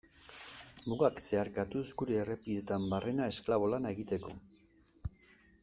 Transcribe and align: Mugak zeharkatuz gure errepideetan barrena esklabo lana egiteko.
Mugak 0.93 1.21
zeharkatuz 1.23 1.83
gure 2.03 2.17
errepideetan 2.23 2.89
barrena 2.95 3.29
esklabo 3.35 3.69
lana 3.75 3.95
egiteko. 3.97 4.35